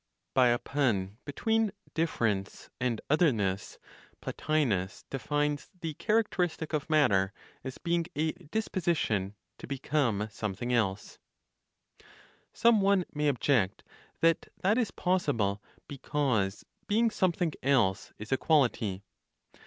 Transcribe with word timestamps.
BY 0.33 0.47
A 0.47 0.57
PUN 0.57 1.17
BETWEEN 1.25 1.71
"DIFFERENCE" 1.93 2.71
AND 2.79 3.01
"OTHERNESS," 3.11 3.77
PLOTINOS 4.19 5.05
DEFINES 5.11 5.69
THE 5.81 5.93
CHARACTERISTIC 5.93 6.73
OF 6.73 6.89
MATTER 6.89 7.31
AS 7.63 7.77
BEING 7.77 8.05
A 8.15 8.31
DISPOSITION 8.31 9.35
TO 9.59 9.67
BECOME 9.67 10.27
SOMETHING 10.31 10.73
ELSE. 10.73 11.19
Some 12.51 12.81
one 12.81 13.05
may 13.13 13.27
object 13.27 13.83
that 14.21 14.47
that 14.63 14.79
is 14.79 14.89
possible, 14.89 15.61
because 15.87 16.65
"being 16.87 17.11
something 17.11 17.53
else" 17.61 18.11
is 18.17 18.31
a 18.31 18.37
quality. 18.37 19.03